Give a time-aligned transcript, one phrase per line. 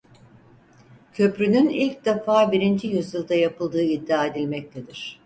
[1.13, 5.19] Köprünün ilk defa birinci yüzyılda yapıldığı iddia edilmektedir.